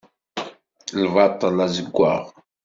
[1.03, 2.23] Lbaṭel azeggaɣ.